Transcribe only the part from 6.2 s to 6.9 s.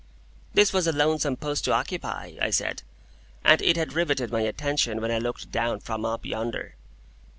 yonder.